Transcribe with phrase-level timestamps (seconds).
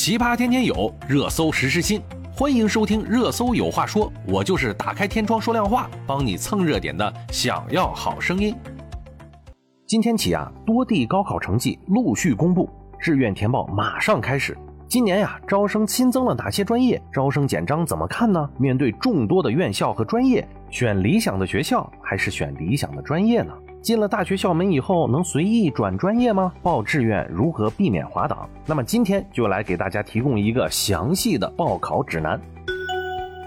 [0.00, 2.00] 奇葩天天有，热搜时时新。
[2.32, 7.12] 欢迎收听《热搜有话说》，我就是打开天窗说亮话，帮你蹭热点的。
[7.30, 8.56] 想要好声音。
[9.86, 12.66] 今天起啊，多地高考成绩陆续公布，
[12.98, 14.56] 志愿填报马上开始。
[14.88, 16.98] 今年呀，招生新增了哪些专业？
[17.12, 18.48] 招生简章怎么看呢？
[18.58, 23.52] 面对众多的院校和专业，选理想的学校还是选理想的专业呢？
[23.82, 26.52] 进了大学校门以后，能随意转专业吗？
[26.62, 28.46] 报志愿如何避免滑档？
[28.66, 32.38] 那么今天就来给大家提供一个详细的报考指南。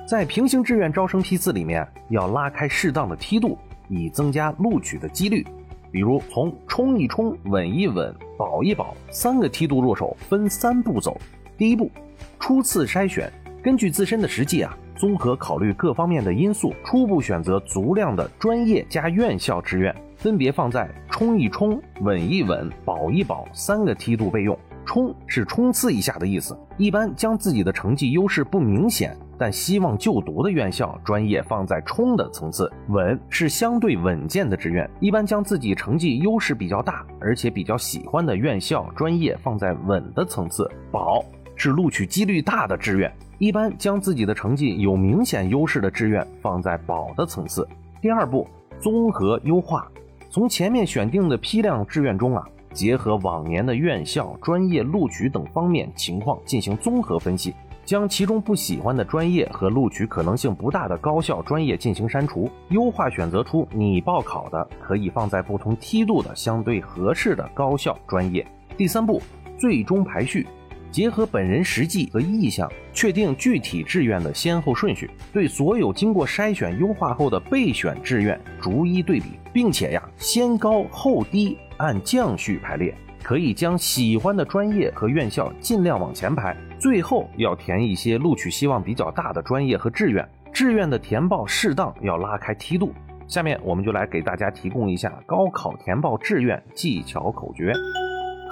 [0.07, 3.55] 在平行志愿招生批次里面，要拉开适当的梯度，
[3.88, 5.45] 以增加录取的几率。
[5.91, 11.15] 比如从冲一冲、稳一稳、保一保三个梯度入手，分三步走。
[11.59, 11.91] 第一步，
[12.40, 13.31] 初次筛选，
[13.63, 24.57] 根据自身的实际啊，综合考虑各方面的因素，初步选择足量的专业加院校志愿，分别放在冲一冲、稳一稳、保一保三个梯度备用。
[24.85, 29.15] 冲是冲刺一下的意思，一般将自己的成绩优势不明显。
[29.35, 40.70] 但希望就读的院校专业放在冲的层次，稳是相对稳健的志愿，一般将自己成绩优势比较大，而且比较喜欢的院校专业放在稳的层次。
[40.91, 41.23] 保
[41.63, 47.65] 是录取几率大的志愿，一般将自己的成绩有明显优势的志愿放在保的层次。
[48.01, 48.45] 第二步，
[48.81, 49.89] 综合优化，
[50.29, 57.53] 从前面选定的批量志愿中啊，结合往年的院校专业录取等方面情况进行综合分析。
[57.85, 68.45] 将其中不喜欢的专业和录取可能性不大的高校专业进行删除，优化选择出你报考的可以放在不同梯度的相对合适的高校专业。
[68.75, 69.22] 第三步，
[69.57, 70.45] 最终排序，
[70.94, 82.94] 结合本人实际和意向，确定具体志愿的先后顺序，对所有经过筛选优化后的备选志愿逐一对比，并且呀，先高后低，按降序排列。
[83.24, 90.28] 可以将喜欢的专业和院校尽量往前排，最后要填一些录取希望比较大的专业和志愿。
[90.52, 92.94] 志愿的填报适当要拉开梯度。
[93.25, 97.74] 下面我们就来给大家提供一下高考填报志愿技巧口诀：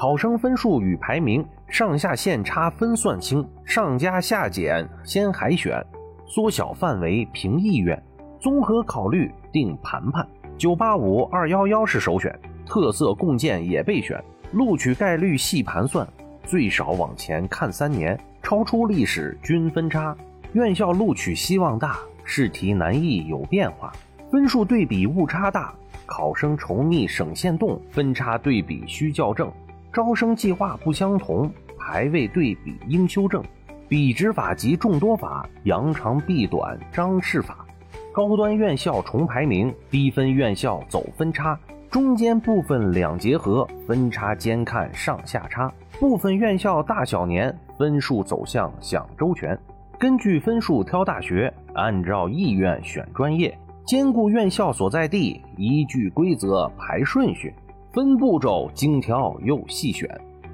[0.01, 5.79] 考生分数与排名上下限差分算清，上加下减先海选，
[6.25, 8.01] 缩小范围凭意愿，
[8.39, 10.27] 综合考虑定盘盘。
[10.57, 12.35] 九八五二幺幺是首选，
[12.65, 14.19] 特色共建也备选。
[14.53, 16.07] 录取概率细盘算，
[16.45, 20.17] 最少往前看三年，超出历史均分差。
[20.53, 23.93] 院校录取希望大，试题难易有变化，
[24.31, 25.71] 分数对比误差大，
[26.07, 29.47] 考生稠密省线动，分差对比需校正。
[29.93, 33.43] 招生计划不相同，排位对比应修正。
[33.89, 37.65] 比值法及众多法，扬长避短张氏法。
[38.13, 41.59] 高端院校重排名，低分院校走分差。
[41.89, 45.69] 中间部分两结合，分差兼看上下差。
[45.99, 49.59] 部分院校大小年分数走向想周全，
[49.99, 57.53] 根据分数挑大学，按照意愿选专业，兼顾院校所在地，依据规则排顺序，
[57.93, 60.09] 分步骤精挑又细选。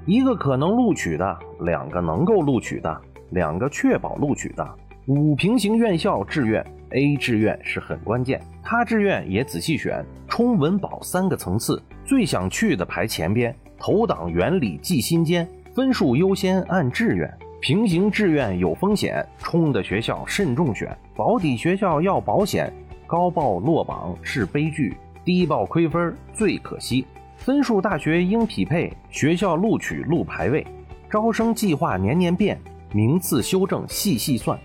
[0.06, 3.00] 一个可能录取的，两个能够录取的，
[3.30, 4.68] 两个确保录取的。
[5.06, 10.04] 五平行院校志愿，A 志愿是很关键，他志愿也仔细选。
[10.26, 22.72] 冲稳保三个层次，最想去的排前边，投档原理记心间，分数优先按志愿，平行志愿有风险，冲的学校慎重选，保底学校要保险，
[23.06, 27.06] 高报落榜是悲剧，低报亏分最可惜，
[27.38, 30.66] 分数大学应匹配，学校录取录排位，
[31.08, 32.60] 招生计划年年变，
[32.92, 34.58] 名次修正细细算，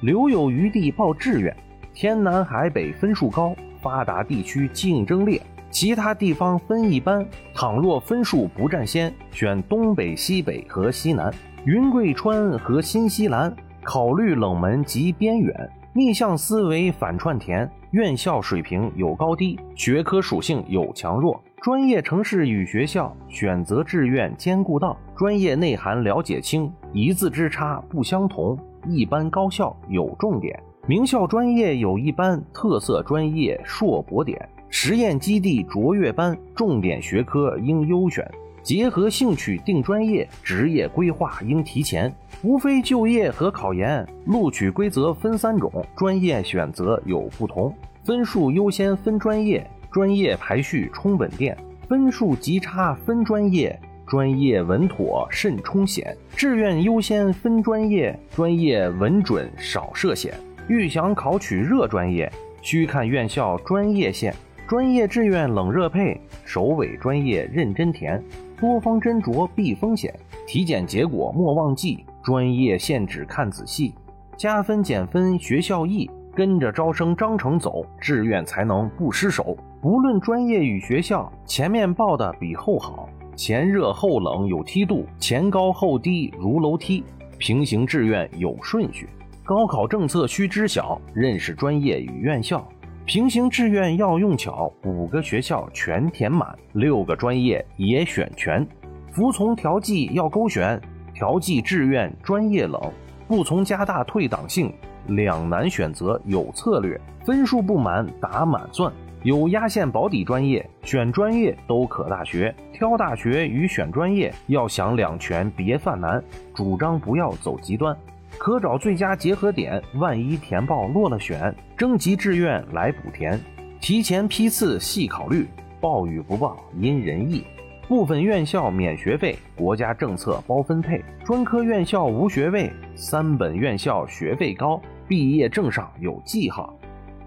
[0.00, 1.54] 留有余地报志愿，
[1.92, 3.54] 天南海北分数高。
[3.82, 5.40] 发达地区竞争烈，
[5.70, 7.26] 其他地方分一般。
[7.54, 11.32] 倘若分数不占先，选东北、西北和西南、
[11.64, 13.54] 云贵川和新西兰。
[13.82, 17.68] 考虑冷门及边远，逆向思维反串填。
[17.92, 28.58] 院校水平有高低，学科属性有强弱，专业城市与学校选择志愿兼顾到，专业内涵了解清，一字之差不相同。
[28.88, 30.58] 一般高校有重点。
[30.86, 38.26] 名校专业有一般，特色专业硕博点，实验基地卓越班，重点学科应优选，
[38.62, 42.10] 结合兴趣定专业，职业规划应提前。
[42.42, 47.70] 无非就业和考研，录取规则分三种，专业选择有不同，
[48.02, 51.56] 分数优先分专业，专业排序冲稳店，
[51.88, 53.76] 分数极差分专业，
[54.06, 60.32] 专业稳妥慎冲险，志愿优先分专业，专业稳准少涉险。
[60.68, 62.30] 欲想考取热专业，
[62.62, 64.32] 需看院校专业线，
[64.68, 68.22] 专业志愿冷热配，首尾专业认真填，
[68.60, 70.14] 多方斟酌避风险，
[70.46, 73.92] 体检结果莫忘记，专业限制看仔细，
[74.36, 79.56] 加分减分学校意，跟着招生章程走，志愿才能不失手。
[79.82, 87.02] 不论专业与学校，前面报的比后好，前热后冷有梯度，前高后低如楼梯。
[87.38, 89.08] 平行志愿有顺序，
[89.44, 92.66] 高考政策需知晓，认识专业与院校。
[93.06, 98.64] 平行志愿要用巧，五个学校全填满，六个专业也选全。
[99.10, 100.80] 服从调剂要勾选，
[101.12, 102.80] 调剂志愿专业冷，
[103.26, 104.72] 不从加大退档性，
[105.10, 108.92] 两难选择有策略，分数不满打满钻。
[109.22, 112.54] 有压线保底专业，选专业都可大学。
[112.72, 116.22] 挑大学与选专业要想两全，别犯难。
[116.54, 117.94] 主张不要走极端，
[118.38, 119.82] 可找最佳结合点。
[119.96, 123.38] 万一填报落了选，征集志愿来补填。
[123.78, 125.46] 提前批次细考虑，
[125.80, 127.44] 报与不报因人异。
[127.86, 131.04] 部分院校免学费，国家政策包分配。
[131.24, 134.80] 专科院校无学位，三本院校学费高，
[135.10, 136.72] 毕业证上有记号。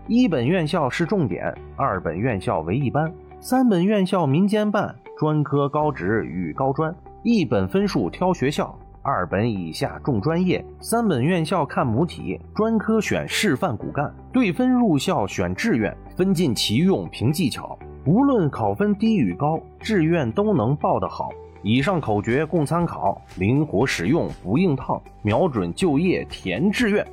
[0.07, 6.95] 一本院校是重点，二本院校为一般，三本院校民间办，专科高职与高专。
[7.23, 17.77] 一本分数挑学校，二本以下重专业，三本院校看母体，专科选示范骨干，对分入校选志愿，分尽其用凭技巧。
[18.05, 21.31] 无论考分低与高，志愿都能报得好。
[21.65, 27.05] 以上口诀供参考，灵活使用不硬套，瞄准就业填志愿。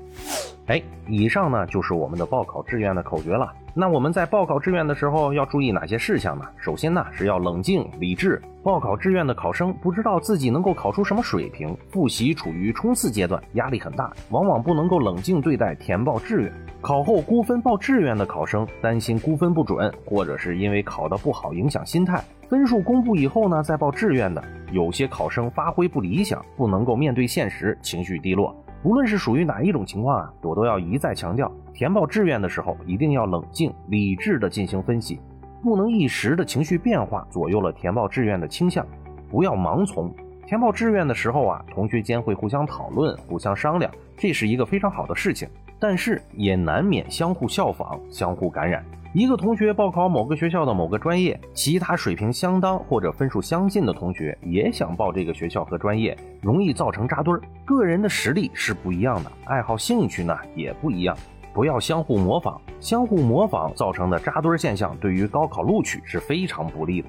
[0.67, 3.53] 哎，以上呢就是我们的报考志愿的口诀了。
[3.73, 6.45] 那我们在报考志愿的时候要注意哪些事项呢？
[6.57, 8.41] 首先呢是要冷静理智。
[8.63, 16.53] 报考志愿的考生不知道自己能够考出什么水平，复习处于冲刺阶段，压力很大，往往不能够冷静对待填报志愿。
[16.81, 22.23] 考后估分报志愿的考生担心估分不准，或者是因为考得不好影响心态。
[22.49, 24.43] 分数公布以后呢再报志愿的，
[24.73, 28.55] 有些考生发挥不理想，不能够面对现实，情绪低落。
[28.83, 35.21] 无论是属于哪一种情况啊，我都要一再强调，填报志愿的时候一定要冷静理智的进行分析，
[35.63, 38.87] 不能一时的情绪变化左右了填报志愿的倾向，
[39.31, 40.11] 不要盲从。
[40.47, 45.47] 填报志愿的时候啊，同学间会互相讨论、互相商量，这是一个非常好的事情，
[45.79, 48.83] 但是也难免相互效仿、相互感染。
[49.13, 57.41] 一个同学报考某个学校的某个专业，其他水平相当或者分数相近的同学也想报这个学校和专业，容易造成扎堆儿。
[57.65, 61.17] 个人的实力是不一样的，爱好兴趣呢也不一样，
[61.53, 67.09] 不要相互模仿，相互模仿造成的扎堆现象对于高考录取是非常不利的。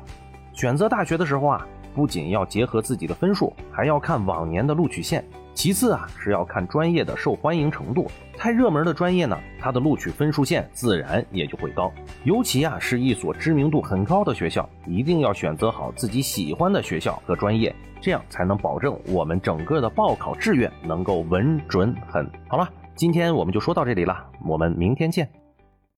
[0.53, 1.68] 选择大学的时候啊。
[1.94, 5.21] 不仅要结合自己的分数，还要看往年的录取线。
[5.53, 8.09] 其次啊，是要看专业的受欢迎程度。
[8.38, 11.92] 太热门的专业呢，它的录取分数线自然也就会高。
[12.24, 22.27] 尤其啊，是一所知名度很高的学校，一定要选择好自己喜欢的学校和专业，这样才能保证我们整个的报考志愿能够稳准狠。
[22.48, 25.40] 好了，今天我们就说到这里了，我们明天见。